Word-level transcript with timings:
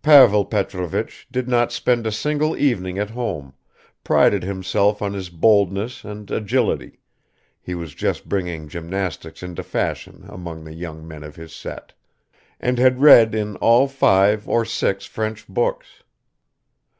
Pavel 0.00 0.44
Petrovich 0.44 1.26
did 1.32 1.48
not 1.48 1.72
spend 1.72 2.06
a 2.06 2.12
single 2.12 2.56
evening 2.56 3.00
at 3.00 3.10
home, 3.10 3.52
prided 4.04 4.44
himself 4.44 5.02
on 5.02 5.12
his 5.12 5.28
boldness 5.28 6.04
and 6.04 6.30
agility 6.30 7.00
(he 7.60 7.74
was 7.74 7.92
just 7.92 8.28
bringing 8.28 8.68
gymnastics 8.68 9.42
into 9.42 9.64
fashion 9.64 10.24
among 10.28 10.62
the 10.62 10.72
young 10.74 11.04
men 11.08 11.24
of 11.24 11.34
his 11.34 11.52
set), 11.52 11.94
and 12.60 12.78
had 12.78 13.00
read 13.02 13.34
in 13.34 13.56
all 13.56 13.88
five 13.88 14.48
or 14.48 14.64
six 14.64 15.04
French 15.04 15.48
books. 15.48 16.04